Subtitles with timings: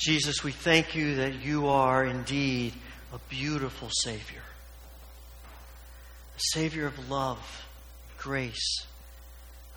[0.00, 2.72] Jesus, we thank you that you are indeed
[3.12, 4.42] a beautiful Savior,
[6.36, 7.66] a Savior of love,
[8.16, 8.86] grace,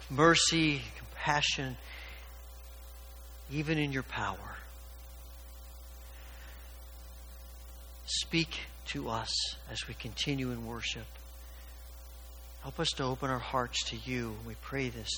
[0.09, 1.75] mercy, compassion,
[3.51, 4.37] even in your power.
[8.05, 9.33] Speak to us
[9.69, 11.05] as we continue in worship.
[12.61, 14.37] Help us to open our hearts to you.
[14.47, 15.09] We pray this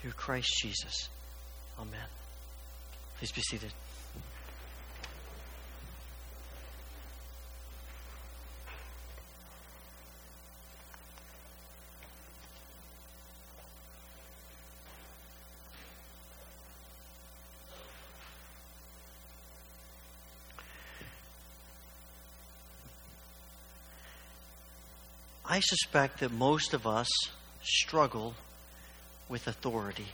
[0.00, 1.08] through Christ Jesus.
[1.78, 2.08] Amen.
[3.18, 3.70] Please be seated.
[25.50, 27.08] I suspect that most of us
[27.60, 28.34] struggle
[29.28, 30.06] with authority.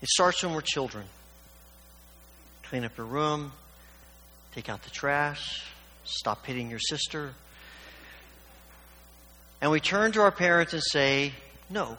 [0.00, 1.04] It starts when we're children.
[2.62, 3.52] Clean up your room,
[4.54, 5.62] take out the trash,
[6.04, 7.34] stop hitting your sister.
[9.60, 11.34] And we turn to our parents and say,
[11.68, 11.98] no.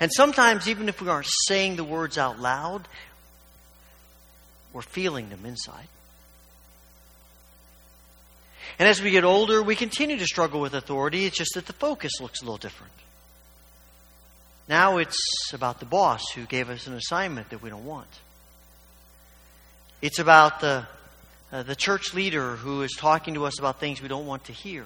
[0.00, 2.88] And sometimes, even if we aren't saying the words out loud,
[4.72, 5.86] we're feeling them inside.
[8.78, 11.26] And as we get older, we continue to struggle with authority.
[11.26, 12.92] It's just that the focus looks a little different.
[14.68, 15.18] Now it's
[15.52, 18.08] about the boss who gave us an assignment that we don't want.
[20.00, 20.86] It's about the,
[21.52, 24.52] uh, the church leader who is talking to us about things we don't want to
[24.52, 24.84] hear.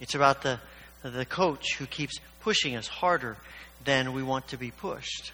[0.00, 0.60] It's about the,
[1.02, 3.36] the coach who keeps pushing us harder
[3.84, 5.32] than we want to be pushed.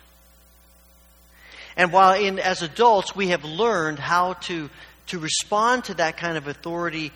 [1.77, 4.69] And while in, as adults we have learned how to
[5.09, 7.13] to respond to that kind of authority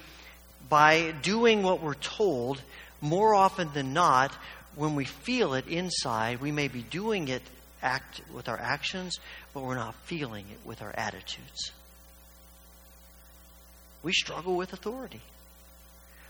[0.68, 2.60] by doing what we're told,
[3.00, 4.32] more often than not,
[4.74, 7.42] when we feel it inside, we may be doing it
[7.82, 9.18] act with our actions,
[9.54, 11.72] but we're not feeling it with our attitudes.
[14.02, 15.20] We struggle with authority.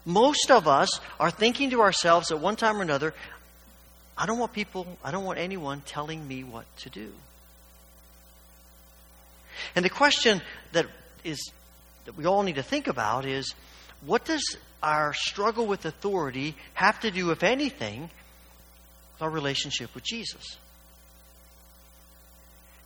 [0.04, 3.14] Most of us are thinking to ourselves at one time or another,
[4.16, 7.12] I don't want people, I don't want anyone telling me what to do.
[9.74, 10.40] And the question
[10.72, 10.86] that
[11.26, 11.50] is
[12.04, 13.54] that we all need to think about is
[14.04, 20.04] what does our struggle with authority have to do, if anything, with our relationship with
[20.04, 20.56] Jesus?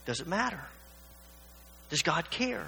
[0.07, 0.61] Does it matter?
[1.91, 2.67] Does God care?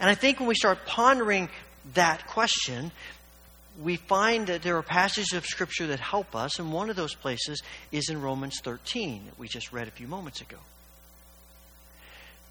[0.00, 1.48] And I think when we start pondering
[1.94, 2.90] that question,
[3.82, 7.14] we find that there are passages of Scripture that help us, and one of those
[7.14, 10.58] places is in Romans 13 that we just read a few moments ago.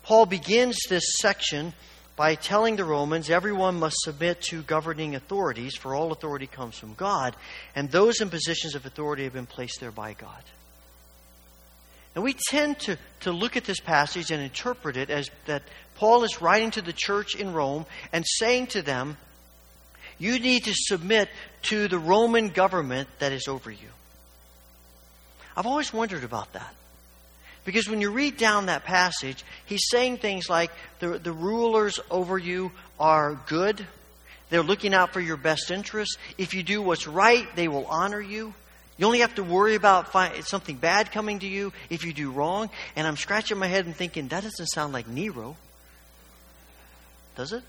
[0.05, 1.73] Paul begins this section
[2.15, 6.93] by telling the Romans everyone must submit to governing authorities, for all authority comes from
[6.93, 7.35] God,
[7.75, 10.43] and those in positions of authority have been placed there by God.
[12.13, 15.63] And we tend to, to look at this passage and interpret it as that
[15.95, 19.17] Paul is writing to the church in Rome and saying to them,
[20.19, 21.29] You need to submit
[21.63, 23.89] to the Roman government that is over you.
[25.57, 26.75] I've always wondered about that.
[27.65, 32.37] Because when you read down that passage, he's saying things like the, the rulers over
[32.37, 33.85] you are good.
[34.49, 36.17] They're looking out for your best interests.
[36.37, 38.53] If you do what's right, they will honor you.
[38.97, 40.13] You only have to worry about
[40.45, 42.69] something bad coming to you if you do wrong.
[42.95, 45.57] And I'm scratching my head and thinking, that doesn't sound like Nero.
[47.35, 47.63] Does it?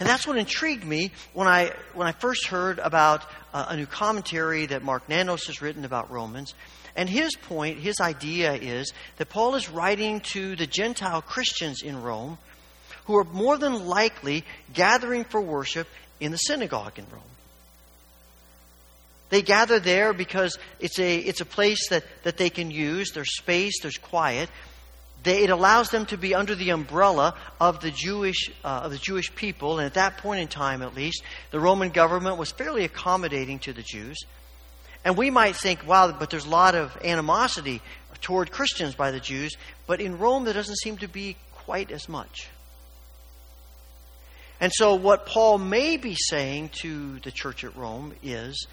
[0.00, 3.24] And that's what intrigued me when I, when I first heard about
[3.54, 6.54] uh, a new commentary that Mark Nanos has written about Romans.
[6.94, 12.02] And his point, his idea is that Paul is writing to the Gentile Christians in
[12.02, 12.38] Rome
[13.06, 15.88] who are more than likely gathering for worship
[16.20, 17.22] in the synagogue in Rome.
[19.30, 23.12] They gather there because it's a, it's a place that, that they can use.
[23.12, 24.50] There's space, there's quiet.
[25.22, 28.98] They, it allows them to be under the umbrella of the Jewish uh, of the
[28.98, 32.84] Jewish people, and at that point in time, at least, the Roman government was fairly
[32.84, 34.18] accommodating to the Jews.
[35.04, 37.82] And we might think, wow, but there's a lot of animosity
[38.20, 39.56] toward Christians by the Jews,
[39.86, 42.48] but in Rome there doesn't seem to be quite as much.
[44.60, 48.68] And so, what Paul may be saying to the church at Rome is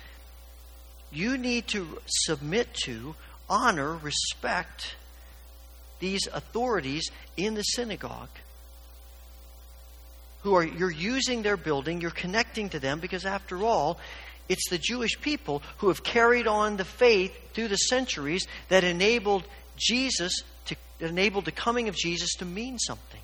[1.11, 3.15] you need to submit to,
[3.49, 4.95] honor, respect
[5.99, 8.29] these authorities in the synagogue
[10.43, 13.99] who are you're using their building, you're connecting to them because after all,
[14.49, 19.43] it's the Jewish people who have carried on the faith through the centuries that enabled
[19.77, 23.21] Jesus to enabled the coming of Jesus to mean something.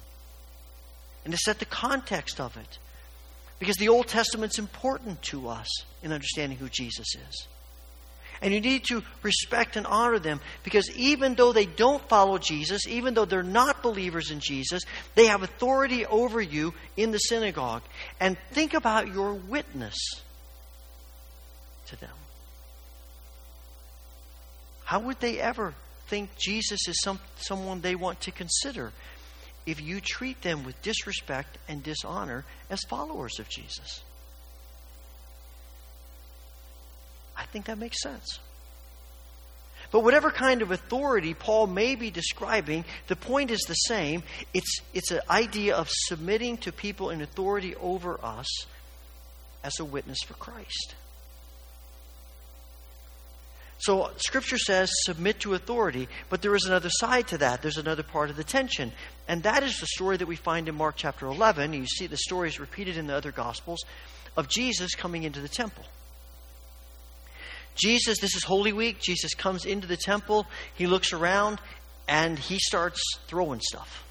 [1.25, 2.77] And to set the context of it.
[3.57, 5.67] Because the Old Testament's important to us
[6.03, 7.47] in understanding who Jesus is.
[8.41, 12.85] And you need to respect and honor them because even though they don't follow Jesus,
[12.85, 14.83] even though they're not believers in Jesus,
[15.15, 17.81] they have authority over you in the synagogue.
[18.19, 19.95] And think about your witness
[21.87, 22.09] to them.
[24.83, 25.73] How would they ever
[26.07, 28.91] think Jesus is some, someone they want to consider
[29.65, 34.03] if you treat them with disrespect and dishonor as followers of Jesus?
[37.35, 38.39] I think that makes sense.
[39.91, 44.23] But whatever kind of authority Paul may be describing, the point is the same.
[44.53, 48.47] It's, it's an idea of submitting to people in authority over us
[49.63, 50.95] as a witness for Christ.
[53.85, 57.61] So Scripture says submit to authority, but there is another side to that.
[57.61, 58.91] There's another part of the tension.
[59.27, 61.71] And that is the story that we find in Mark chapter 11.
[61.71, 63.85] You see the stories repeated in the other Gospels
[64.35, 65.85] of Jesus coming into the temple.
[67.75, 68.99] Jesus, this is Holy Week.
[68.99, 70.47] Jesus comes into the temple.
[70.73, 71.61] He looks around
[72.07, 74.03] and he starts throwing stuff.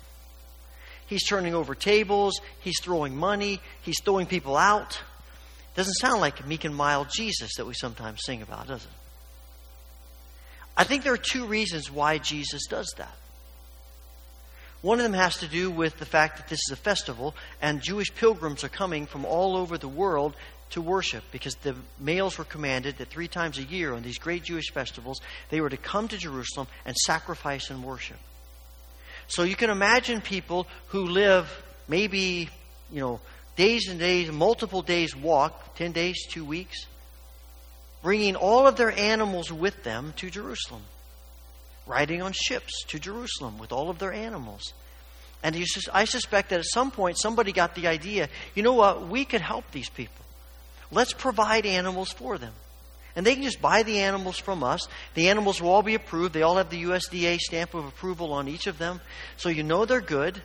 [1.09, 2.41] He's turning over tables.
[2.61, 3.61] He's throwing money.
[3.83, 5.01] He's throwing people out.
[5.75, 8.91] Doesn't sound like meek and mild Jesus that we sometimes sing about, does it?
[10.77, 13.15] I think there are two reasons why Jesus does that.
[14.83, 17.81] One of them has to do with the fact that this is a festival and
[17.81, 20.35] Jewish pilgrims are coming from all over the world
[20.71, 24.43] to worship because the males were commanded that three times a year on these great
[24.43, 28.19] Jewish festivals they were to come to Jerusalem and sacrifice and worship.
[29.27, 31.49] So you can imagine people who live
[31.89, 32.51] maybe,
[32.91, 33.21] you know,
[33.57, 36.87] days and days, multiple days walk, 10 days, 2 weeks,
[38.05, 40.83] bringing all of their animals with them to Jerusalem,
[41.87, 44.75] riding on ships to Jerusalem with all of their animals.
[45.43, 48.75] And he says, I suspect that at some point somebody got the idea you know
[48.75, 49.09] what?
[49.09, 50.25] We could help these people.
[50.93, 52.53] Let's provide animals for them.
[53.17, 54.87] And they can just buy the animals from us.
[55.15, 56.35] The animals will all be approved.
[56.35, 59.01] They all have the USDA stamp of approval on each of them.
[59.39, 60.43] So you know they're good.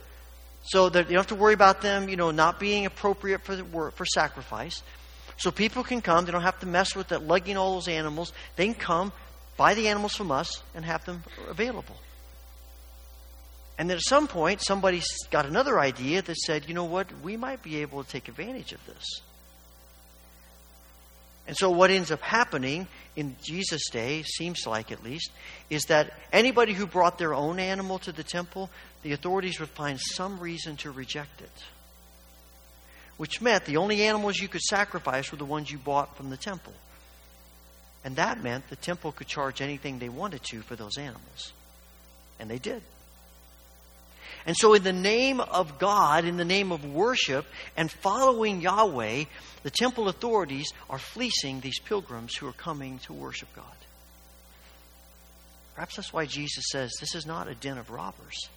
[0.64, 3.56] So that you don't have to worry about them, you know, not being appropriate for,
[3.56, 4.82] the, for sacrifice.
[5.40, 6.26] So people can come.
[6.26, 8.34] They don't have to mess with that, lugging all those animals.
[8.58, 9.14] They can come,
[9.56, 11.96] buy the animals from us, and have them available.
[13.78, 15.02] And then at some point, somebody
[15.32, 18.74] got another idea that said, you know what, we might be able to take advantage
[18.74, 19.22] of this.
[21.48, 22.86] And so, what ends up happening
[23.16, 25.32] in Jesus' day, seems like at least,
[25.70, 28.70] is that anybody who brought their own animal to the temple,
[29.04, 31.64] the authorities would find some reason to reject it
[33.20, 36.38] which meant the only animals you could sacrifice were the ones you bought from the
[36.38, 36.72] temple.
[38.06, 41.52] And that meant the temple could charge anything they wanted to for those animals.
[42.40, 42.82] And they did.
[44.46, 47.46] And so, in the name of God, in the name of worship,
[47.76, 49.26] and following Yahweh,
[49.64, 53.66] the temple authorities are fleecing these pilgrims who are coming to worship God.
[55.76, 58.48] Perhaps that's why Jesus says this is not a den of robbers.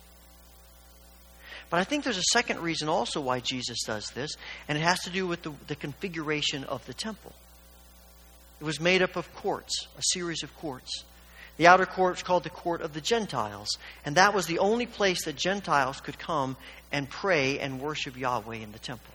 [1.72, 4.36] But I think there's a second reason also why Jesus does this,
[4.69, 7.32] and it has to do with the, the configuration of the temple.
[8.60, 11.04] It was made up of courts, a series of courts.
[11.56, 13.70] The outer court was called the court of the Gentiles,
[14.04, 16.58] and that was the only place that Gentiles could come
[16.92, 19.14] and pray and worship Yahweh in the temple.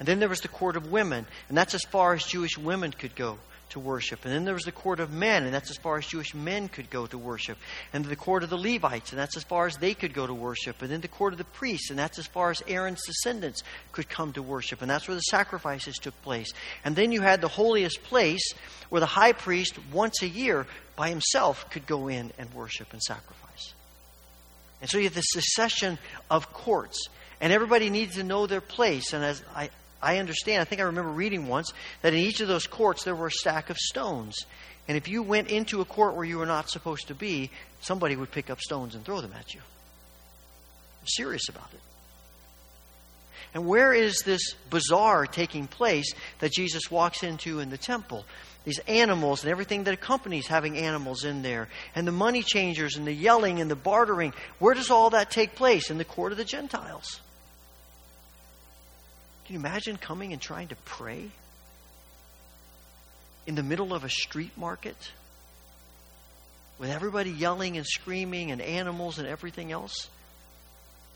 [0.00, 2.90] And then there was the court of women, and that's as far as Jewish women
[2.90, 3.38] could go
[3.72, 4.24] to worship.
[4.24, 6.68] And then there was the court of men, and that's as far as Jewish men
[6.68, 7.58] could go to worship.
[7.92, 10.34] And the court of the Levites, and that's as far as they could go to
[10.34, 10.80] worship.
[10.80, 14.08] And then the court of the priests, and that's as far as Aaron's descendants could
[14.08, 14.82] come to worship.
[14.82, 16.52] And that's where the sacrifices took place.
[16.84, 18.52] And then you had the holiest place
[18.88, 23.02] where the high priest, once a year, by himself, could go in and worship and
[23.02, 23.74] sacrifice.
[24.80, 25.98] And so you have this succession
[26.30, 27.08] of courts.
[27.40, 29.12] And everybody needs to know their place.
[29.12, 29.70] And as I,
[30.02, 33.14] I understand, I think I remember reading once that in each of those courts there
[33.14, 34.36] were a stack of stones.
[34.88, 38.16] And if you went into a court where you were not supposed to be, somebody
[38.16, 39.60] would pick up stones and throw them at you.
[41.00, 41.80] I'm serious about it.
[43.54, 48.24] And where is this bazaar taking place that Jesus walks into in the temple?
[48.64, 53.06] These animals and everything that accompanies having animals in there, and the money changers and
[53.06, 54.32] the yelling and the bartering.
[54.58, 55.90] Where does all that take place?
[55.90, 57.20] In the court of the Gentiles.
[59.52, 61.28] Can you imagine coming and trying to pray
[63.46, 64.96] in the middle of a street market
[66.78, 70.08] with everybody yelling and screaming and animals and everything else?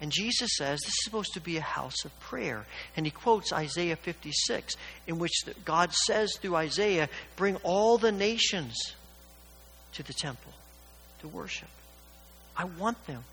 [0.02, 2.66] And Jesus says this is supposed to be a house of prayer.
[2.95, 4.75] And he quotes Isaiah 56,
[5.07, 5.33] in which
[5.64, 8.76] God says through Isaiah, Bring all the nations
[9.95, 10.52] to the temple
[11.21, 11.71] to worship.
[12.55, 13.25] I want them.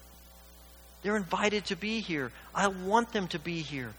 [1.01, 2.31] They're invited to be here.
[2.55, 3.93] I want them to be here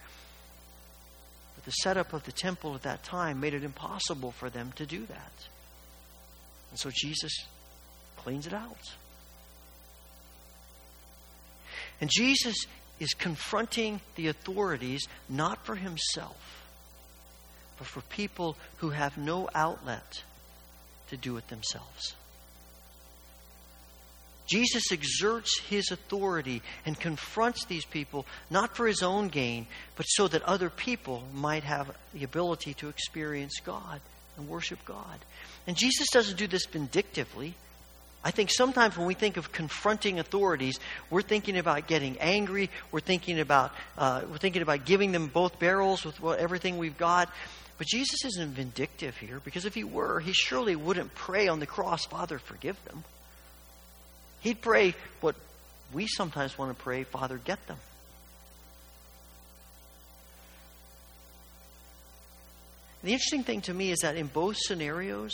[1.64, 5.06] the setup of the temple at that time made it impossible for them to do
[5.06, 5.32] that.
[6.70, 7.46] And so Jesus
[8.16, 8.76] cleans it out.
[12.00, 12.56] And Jesus
[13.00, 16.66] is confronting the authorities not for himself,
[17.78, 20.22] but for people who have no outlet
[21.08, 22.14] to do it themselves.
[24.46, 30.28] Jesus exerts his authority and confronts these people not for his own gain, but so
[30.28, 34.00] that other people might have the ability to experience God
[34.36, 35.18] and worship God.
[35.66, 37.54] And Jesus doesn't do this vindictively.
[38.22, 40.78] I think sometimes when we think of confronting authorities,
[41.10, 42.70] we're thinking about getting angry.
[42.90, 46.96] We're thinking about uh, we're thinking about giving them both barrels with what, everything we've
[46.96, 47.30] got.
[47.76, 51.66] But Jesus isn't vindictive here because if he were, he surely wouldn't pray on the
[51.66, 53.04] cross, Father, forgive them.
[54.44, 55.36] He'd pray what
[55.94, 57.78] we sometimes want to pray, Father, get them.
[63.02, 65.32] The interesting thing to me is that in both scenarios,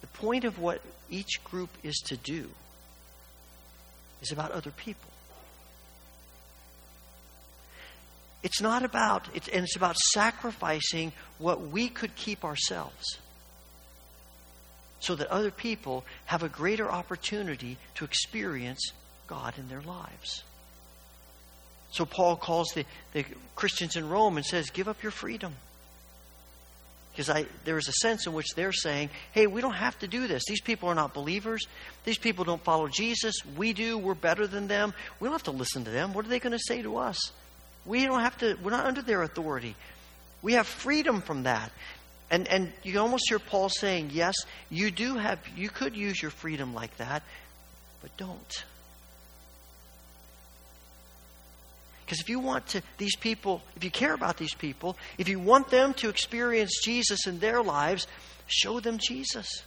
[0.00, 0.80] the point of what
[1.10, 2.48] each group is to do
[4.22, 5.10] is about other people.
[8.42, 13.18] It's not about, it's, and it's about sacrificing what we could keep ourselves
[15.04, 18.92] so that other people have a greater opportunity to experience
[19.26, 20.42] God in their lives.
[21.90, 25.54] So Paul calls the, the Christians in Rome and says, Give up your freedom.
[27.14, 30.26] Because there is a sense in which they're saying, hey, we don't have to do
[30.26, 30.42] this.
[30.48, 31.64] These people are not believers.
[32.02, 33.36] These people don't follow Jesus.
[33.56, 33.96] We do.
[33.96, 34.92] We're better than them.
[35.20, 36.12] We don't have to listen to them.
[36.12, 37.30] What are they going to say to us?
[37.86, 39.76] We don't have to, we're not under their authority.
[40.42, 41.70] We have freedom from that.
[42.30, 44.34] And, and you almost hear Paul saying, yes,
[44.70, 47.22] you do have, you could use your freedom like that,
[48.00, 48.64] but don't.
[52.04, 55.38] Because if you want to, these people, if you care about these people, if you
[55.38, 58.06] want them to experience Jesus in their lives,
[58.46, 59.62] show them Jesus.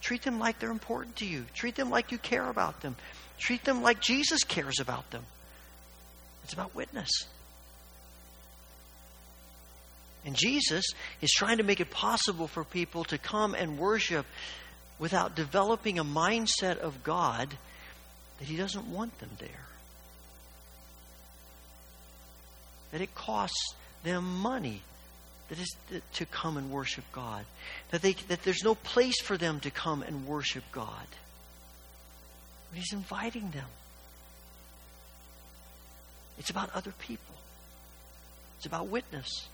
[0.00, 1.44] Treat them like they're important to you.
[1.54, 2.96] Treat them like you care about them.
[3.38, 5.24] Treat them like Jesus cares about them.
[6.44, 7.10] It's about witness.
[10.28, 10.84] And Jesus
[11.22, 14.26] is trying to make it possible for people to come and worship
[14.98, 17.48] without developing a mindset of God
[18.38, 19.64] that He doesn't want them there.
[22.92, 24.82] That it costs them money
[25.48, 25.74] that is
[26.12, 27.46] to come and worship God.
[27.90, 31.06] That, they, that there's no place for them to come and worship God.
[32.68, 33.68] But He's inviting them.
[36.38, 37.34] It's about other people.
[38.58, 39.48] It's about witness.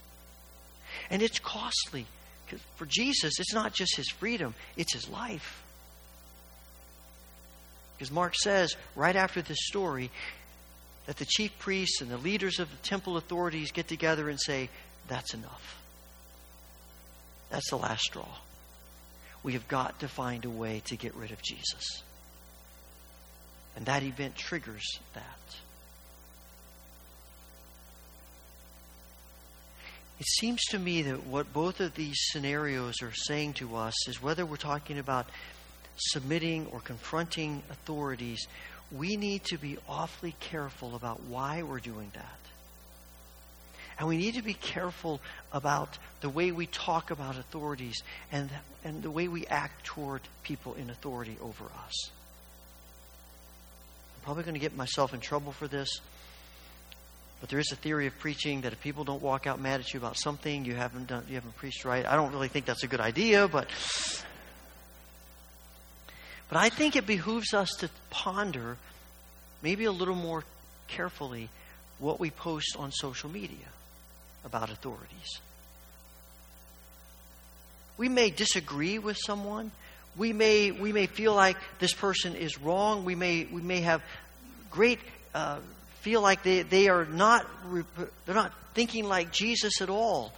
[1.11, 2.07] And it's costly.
[2.45, 5.63] Because for Jesus, it's not just his freedom, it's his life.
[7.97, 10.11] Because Mark says right after this story
[11.07, 14.69] that the chief priests and the leaders of the temple authorities get together and say,
[15.09, 15.81] That's enough.
[17.51, 18.29] That's the last straw.
[19.43, 22.03] We have got to find a way to get rid of Jesus.
[23.77, 25.57] And that event triggers that.
[30.21, 34.23] It seems to me that what both of these scenarios are saying to us is
[34.23, 35.29] whether we're talking about
[35.97, 38.47] submitting or confronting authorities,
[38.93, 42.39] we need to be awfully careful about why we're doing that.
[43.99, 45.21] And we need to be careful
[45.53, 48.03] about the way we talk about authorities
[48.33, 48.51] and,
[48.85, 52.11] and the way we act toward people in authority over us.
[54.17, 56.01] I'm probably going to get myself in trouble for this.
[57.41, 59.93] But there is a theory of preaching that if people don't walk out mad at
[59.93, 62.07] you about something, you haven't done, you haven't preached right.
[62.07, 63.69] I don't really think that's a good idea, but
[66.49, 68.77] but I think it behooves us to ponder
[69.63, 70.45] maybe a little more
[70.89, 71.49] carefully
[71.99, 73.67] what we post on social media
[74.45, 75.41] about authorities.
[77.97, 79.71] We may disagree with someone.
[80.17, 83.05] We may we may feel like this person is wrong.
[83.05, 84.03] We may we may have
[84.71, 84.99] great
[85.35, 85.59] uh,
[86.05, 87.47] feel like they, they are not
[88.27, 90.35] they're not thinking like Jesus at all.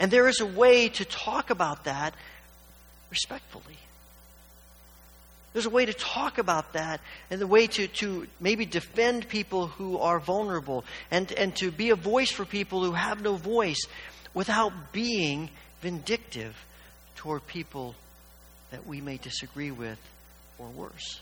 [0.00, 2.12] And there is a way to talk about that
[3.08, 3.78] respectfully.
[5.52, 7.00] There's a way to talk about that
[7.30, 11.90] and the way to, to maybe defend people who are vulnerable and, and to be
[11.90, 13.80] a voice for people who have no voice
[14.34, 15.50] without being
[15.80, 16.56] vindictive
[17.14, 17.94] toward people
[18.70, 19.98] that we may disagree with
[20.58, 21.20] or worse.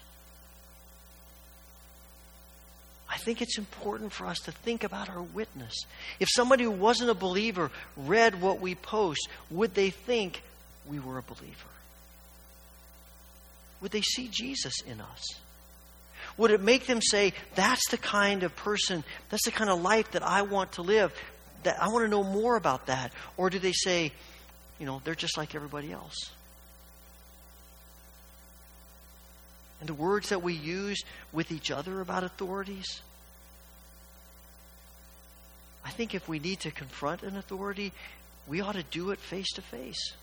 [3.16, 5.72] I think it's important for us to think about our witness.
[6.20, 10.42] If somebody who wasn't a believer read what we post, would they think
[10.86, 11.70] we were a believer?
[13.80, 15.22] Would they see Jesus in us?
[16.36, 20.10] Would it make them say, that's the kind of person, that's the kind of life
[20.10, 21.10] that I want to live?
[21.62, 23.12] That I want to know more about that.
[23.38, 24.12] Or do they say,
[24.78, 26.32] you know, they're just like everybody else.
[29.80, 31.02] And the words that we use
[31.32, 33.02] with each other about authorities,
[35.84, 37.92] I think if we need to confront an authority,
[38.46, 40.14] we ought to do it face to face.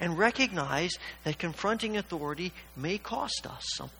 [0.00, 0.92] And recognize
[1.24, 3.98] that confronting authority may cost us something.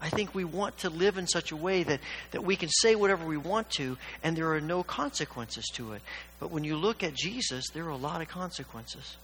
[0.00, 2.94] I think we want to live in such a way that, that we can say
[2.94, 6.02] whatever we want to and there are no consequences to it.
[6.38, 9.16] But when you look at Jesus, there are a lot of consequences.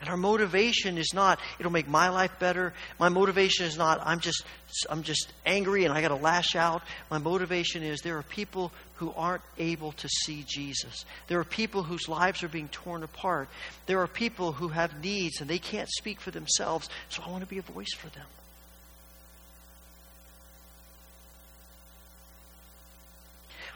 [0.00, 2.74] And our motivation is not it'll make my life better.
[2.98, 4.44] My motivation is not I'm just
[4.90, 6.82] I'm just angry and I got to lash out.
[7.10, 11.06] My motivation is there are people who aren't able to see Jesus.
[11.28, 13.48] There are people whose lives are being torn apart.
[13.86, 16.90] There are people who have needs and they can't speak for themselves.
[17.08, 18.26] So I want to be a voice for them.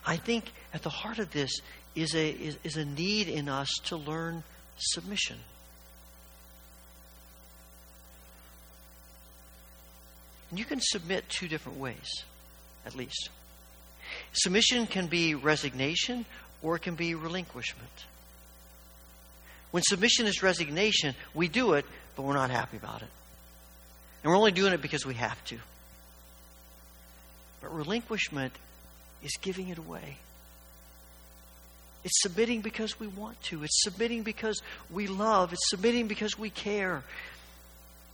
[0.07, 1.61] I think at the heart of this
[1.95, 4.43] is a, is, is a need in us to learn
[4.77, 5.37] submission.
[10.50, 12.25] And you can submit two different ways,
[12.85, 13.30] at least.
[14.33, 16.26] Submission can be resignation
[16.62, 17.88] or it can be relinquishment.
[19.71, 23.09] When submission is resignation, we do it, but we're not happy about it.
[24.23, 25.59] And we're only doing it because we have to.
[27.61, 28.52] But relinquishment
[29.23, 30.19] is giving it away.
[32.02, 33.62] It's submitting because we want to.
[33.62, 35.52] It's submitting because we love.
[35.52, 37.02] It's submitting because we care.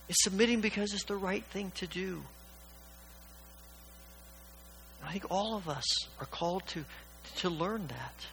[0.09, 2.23] It's submitting because it's the right thing to do.
[5.05, 5.85] I think all of us
[6.19, 6.83] are called to,
[7.37, 8.25] to learn that.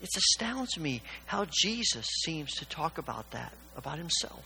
[0.00, 4.44] It astounds me how Jesus seems to talk about that, about himself.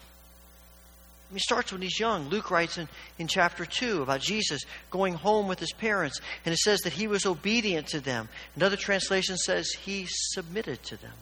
[1.32, 2.28] He starts when he's young.
[2.28, 6.58] Luke writes in, in chapter 2 about Jesus going home with his parents, and it
[6.58, 8.28] says that he was obedient to them.
[8.54, 11.12] Another translation says he submitted to them.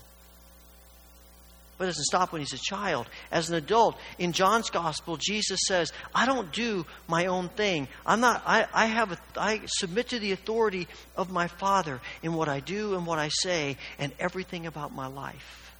[1.80, 3.06] But it doesn't stop when he's a child.
[3.32, 7.88] As an adult, in John's gospel, Jesus says, I don't do my own thing.
[8.04, 12.34] I'm not, I, I have, a, I submit to the authority of my Father in
[12.34, 15.74] what I do and what I say and everything about my life.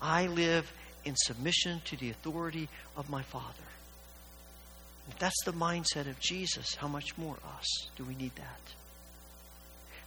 [0.00, 0.72] I live
[1.04, 3.44] in submission to the authority of my Father.
[5.10, 8.60] If that's the mindset of Jesus, how much more us do we need that?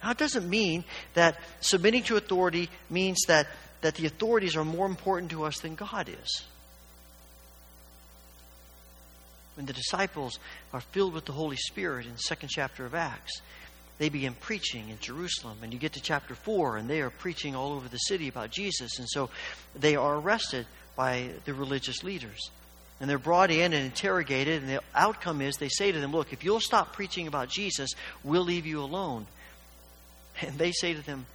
[0.02, 3.46] Now, it doesn't mean that submitting to authority means that
[3.80, 6.42] that the authorities are more important to us than God is.
[9.54, 10.38] When the disciples
[10.72, 13.40] are filled with the Holy Spirit in the second chapter of Acts,
[13.98, 15.58] they begin preaching in Jerusalem.
[15.62, 18.50] And you get to chapter 4, and they are preaching all over the city about
[18.50, 18.98] Jesus.
[18.98, 19.30] And so
[19.74, 22.50] they are arrested by the religious leaders.
[23.00, 26.32] And they're brought in and interrogated, and the outcome is they say to them, Look,
[26.32, 27.90] if you'll stop preaching about Jesus,
[28.24, 29.26] we'll leave you alone.
[30.40, 31.26] And they say to them,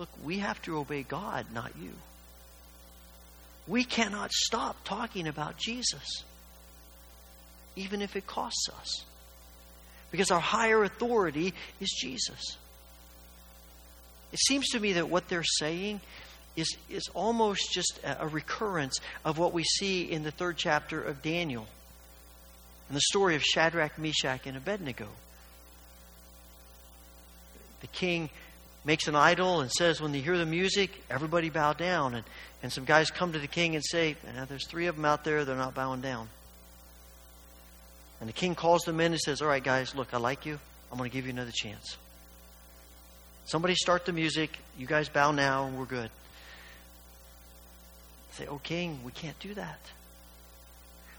[0.00, 1.92] Look, we have to obey God, not you.
[3.68, 6.24] We cannot stop talking about Jesus,
[7.76, 9.04] even if it costs us.
[10.10, 12.56] Because our higher authority is Jesus.
[14.32, 16.00] It seems to me that what they're saying
[16.56, 21.02] is, is almost just a, a recurrence of what we see in the third chapter
[21.02, 21.66] of Daniel
[22.88, 25.08] and the story of Shadrach, Meshach, and Abednego.
[27.82, 28.30] The king
[28.84, 32.14] makes an idol and says, when they hear the music, everybody bow down.
[32.14, 32.24] And,
[32.62, 35.24] and some guys come to the king and say, eh, there's three of them out
[35.24, 36.28] there, they're not bowing down.
[38.20, 40.58] And the king calls them in and says, All right, guys, look, I like you.
[40.92, 41.96] I'm going to give you another chance.
[43.46, 44.58] Somebody start the music.
[44.78, 46.10] You guys bow now, and we're good.
[48.32, 49.80] say, Oh, king, we can't do that.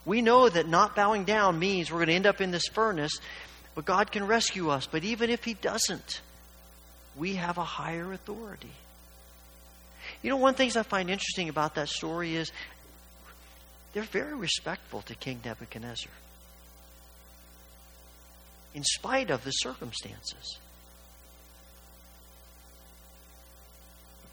[0.05, 3.19] We know that not bowing down means we're going to end up in this furnace,
[3.75, 4.87] but God can rescue us.
[4.87, 6.21] But even if He doesn't,
[7.15, 8.71] we have a higher authority.
[10.21, 12.51] You know, one of the things I find interesting about that story is
[13.93, 16.11] they're very respectful to King Nebuchadnezzar,
[18.73, 20.57] in spite of the circumstances.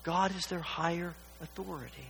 [0.04, 1.12] God is their higher
[1.42, 2.06] authority.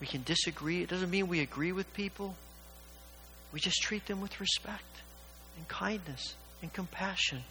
[0.00, 0.82] We can disagree.
[0.82, 2.34] It doesn't mean we agree with people.
[3.52, 4.82] We just treat them with respect
[5.56, 7.42] and kindness and compassion.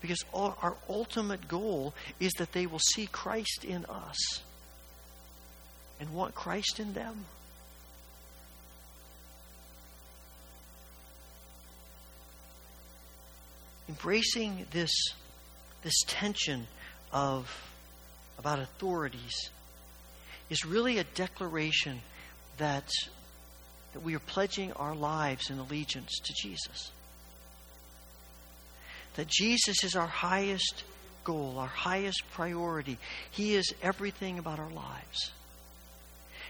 [0.00, 4.42] Because our ultimate goal is that they will see Christ in us
[5.98, 7.26] and want Christ in them.
[13.88, 14.92] Embracing this,
[15.82, 16.66] this tension
[17.12, 17.52] of
[18.38, 19.50] about authorities
[20.48, 22.00] is really a declaration
[22.56, 22.88] that,
[23.92, 26.92] that we are pledging our lives in allegiance to Jesus
[29.20, 30.82] that Jesus is our highest
[31.24, 32.96] goal, our highest priority.
[33.30, 35.32] He is everything about our lives.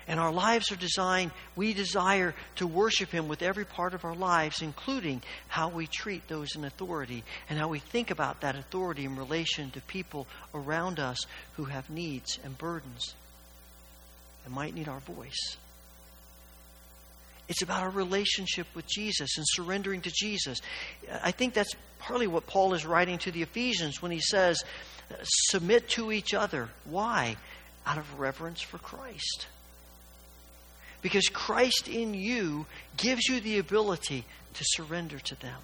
[0.07, 4.15] And our lives are designed, we desire to worship Him with every part of our
[4.15, 9.05] lives, including how we treat those in authority and how we think about that authority
[9.05, 13.17] in relation to people around us who have needs and burdens
[14.45, 15.57] and might need our voice.
[17.51, 20.61] It's about our relationship with Jesus and surrendering to Jesus.
[21.21, 24.63] I think that's partly what Paul is writing to the Ephesians when he says,
[25.25, 26.69] submit to each other.
[26.85, 27.37] Why?
[27.85, 29.49] Out of reverence for Christ.
[31.03, 35.61] Because Christ in you gives you the ability to surrender to them.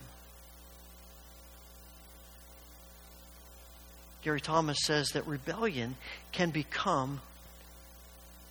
[4.23, 5.95] Gary Thomas says that rebellion
[6.33, 7.21] can become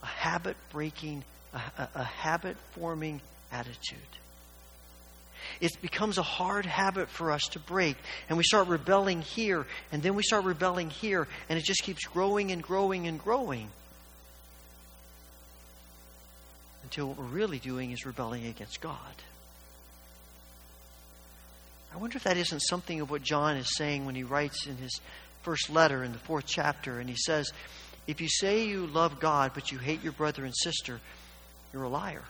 [0.02, 3.98] a habit breaking, a, a, habit forming attitude.
[5.62, 7.98] It becomes a hard habit for us to break,
[8.30, 12.06] and we start rebelling here, and then we start rebelling here, and it just keeps
[12.06, 13.70] growing and growing and growing
[16.84, 18.98] until what we're really doing is rebelling against God.
[21.94, 24.76] I wonder if that isn't something of what John is saying when he writes in
[24.78, 25.00] his
[25.44, 27.52] first letter in the fourth chapter, and he says,
[28.06, 31.00] If you say you love God, but you hate your brother and sister,
[31.76, 32.24] you're a liar.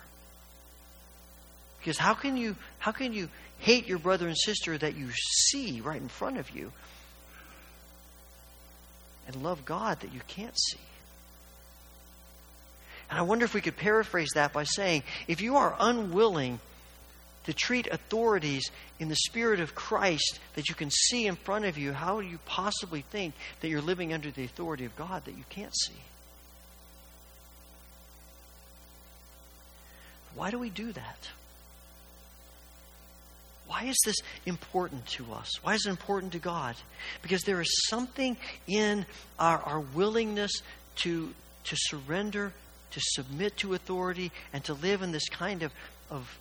[1.78, 3.30] Because how can you how can you
[3.60, 6.72] hate your brother and sister that you see right in front of you
[9.28, 10.80] and love God that you can't see?
[13.12, 16.60] And I wonder if we could paraphrase that by saying, if you are unwilling
[17.44, 21.78] to treat authorities in the spirit of Christ that you can see in front of
[21.78, 25.38] you, how do you possibly think that you're living under the authority of God that
[25.38, 26.02] you can't see?
[30.36, 31.30] Why do we do that?
[33.68, 35.50] Why is this important to us?
[35.64, 36.76] Why is it important to God?
[37.22, 39.06] Because there is something in
[39.40, 40.52] our, our willingness
[40.98, 42.54] to, to surrender,
[42.92, 45.72] to submit to authority, and to live in this kind of,
[46.12, 46.38] of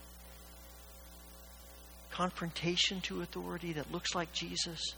[2.11, 4.93] confrontation to authority that looks like Jesus.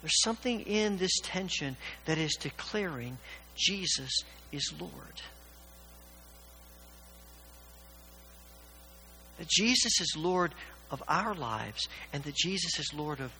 [0.00, 3.18] There's something in this tension that is declaring
[3.56, 4.10] Jesus
[4.52, 5.22] is Lord.
[9.38, 10.52] That Jesus is Lord
[10.90, 13.32] of our lives and that Jesus is Lord of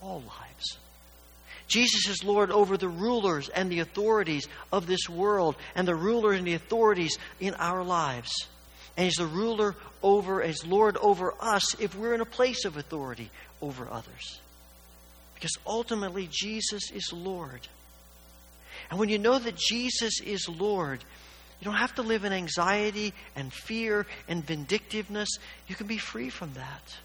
[0.00, 0.78] all lives.
[1.68, 6.38] Jesus is Lord over the rulers and the authorities of this world and the rulers
[6.38, 8.30] and the authorities in our lives.
[8.96, 12.76] And He's the ruler over, as Lord over us if we're in a place of
[12.76, 13.30] authority
[13.60, 14.40] over others.
[15.34, 17.68] Because ultimately, Jesus is Lord.
[18.90, 21.04] And when you know that Jesus is Lord,
[21.60, 25.28] you don't have to live in anxiety and fear and vindictiveness.
[25.68, 26.96] You can be free from that.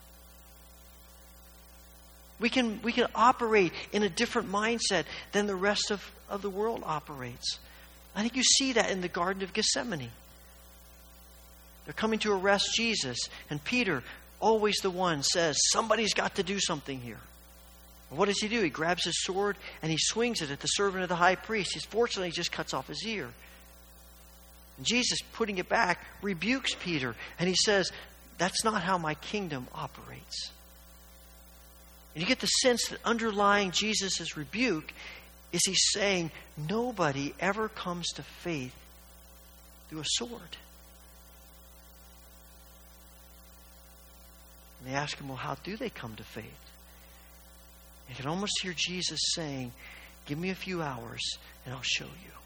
[2.40, 6.50] We can, we can operate in a different mindset than the rest of, of the
[6.50, 7.60] world operates.
[8.16, 10.10] I think you see that in the Garden of Gethsemane.
[11.86, 13.18] They're coming to arrest Jesus,
[13.50, 14.04] and Peter,
[14.40, 17.20] always the one, says, Somebody's got to do something here.
[18.10, 18.62] And what does he do?
[18.62, 21.72] He grabs his sword and he swings it at the servant of the high priest.
[21.74, 23.30] He fortunately just cuts off his ear.
[24.82, 27.92] Jesus, putting it back, rebukes Peter, and he says,
[28.38, 30.52] That's not how my kingdom operates.
[32.14, 34.94] And you get the sense that underlying Jesus' rebuke
[35.52, 36.32] is he's saying,
[36.70, 38.76] Nobody ever comes to faith
[39.90, 40.58] through a sword.
[44.80, 46.46] And they ask him, Well, how do they come to faith?
[48.10, 49.72] You can almost hear Jesus saying,
[50.26, 51.22] Give me a few hours
[51.66, 52.41] and I'll show you.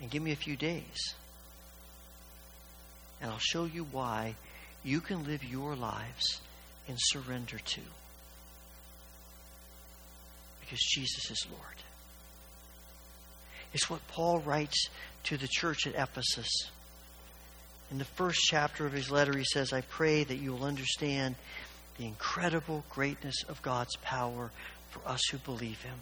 [0.00, 1.14] And give me a few days.
[3.20, 4.34] And I'll show you why
[4.82, 6.40] you can live your lives
[6.88, 7.80] in surrender to.
[10.60, 11.64] Because Jesus is Lord.
[13.72, 14.88] It's what Paul writes
[15.24, 16.48] to the church at Ephesus.
[17.90, 21.34] In the first chapter of his letter, he says, I pray that you will understand
[21.98, 24.50] the incredible greatness of God's power
[24.90, 25.98] for us who believe him.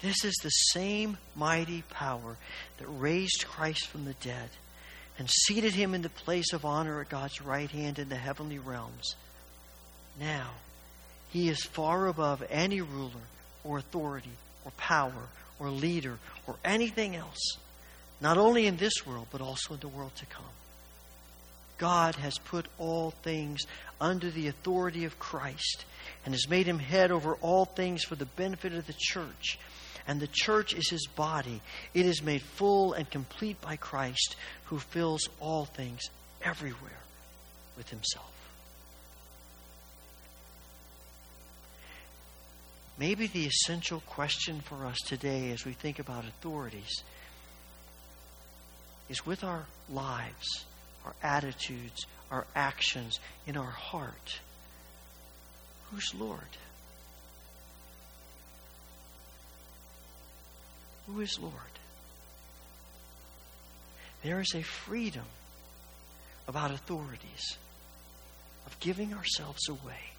[0.00, 2.36] This is the same mighty power
[2.78, 4.50] that raised Christ from the dead
[5.18, 8.58] and seated him in the place of honor at God's right hand in the heavenly
[8.58, 9.16] realms.
[10.20, 10.50] Now,
[11.30, 13.12] he is far above any ruler
[13.64, 14.32] or authority
[14.64, 15.28] or power
[15.58, 17.56] or leader or anything else,
[18.20, 20.44] not only in this world, but also in the world to come.
[21.78, 23.60] God has put all things
[24.00, 25.84] under the authority of Christ
[26.24, 29.58] and has made him head over all things for the benefit of the church
[30.08, 31.60] And the church is his body.
[31.92, 36.02] It is made full and complete by Christ, who fills all things
[36.42, 37.02] everywhere
[37.76, 38.32] with himself.
[42.98, 47.02] Maybe the essential question for us today as we think about authorities
[49.10, 50.64] is with our lives,
[51.04, 54.40] our attitudes, our actions, in our heart.
[55.90, 56.40] Who's Lord?
[61.06, 61.54] Who is Lord?
[64.22, 65.24] There is a freedom
[66.48, 67.56] about authorities,
[68.66, 70.12] of giving ourselves away.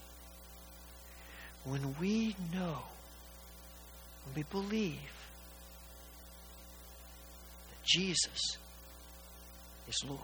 [1.65, 2.79] When we know,
[4.25, 5.11] when we believe
[7.69, 8.57] that Jesus
[9.87, 10.21] is Lord.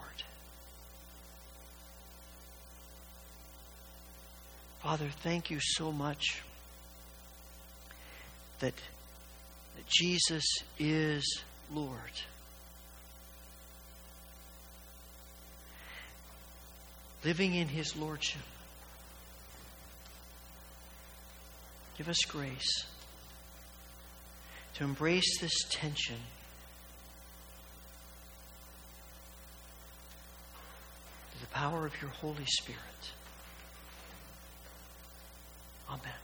[4.82, 6.42] Father, thank you so much
[8.60, 8.74] that,
[9.84, 10.44] that Jesus
[10.78, 11.42] is
[11.72, 11.98] Lord.
[17.24, 18.42] Living in His Lordship.
[21.96, 22.84] Give us grace
[24.74, 26.16] to embrace this tension.
[31.30, 32.80] through The power of your Holy Spirit.
[35.88, 36.23] Amen.